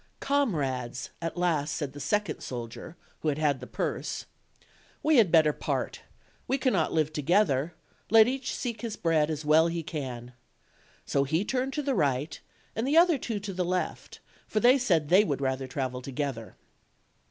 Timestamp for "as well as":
9.29-9.73